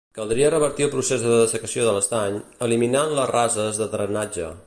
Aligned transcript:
Caldria 0.17 0.47
revertir 0.53 0.85
el 0.85 0.89
procés 0.93 1.25
de 1.25 1.35
dessecació 1.41 1.85
de 1.89 1.93
l'estany, 1.97 2.41
eliminant 2.69 3.15
les 3.19 3.31
rases 3.35 3.83
de 3.85 3.91
drenatge. 3.95 4.53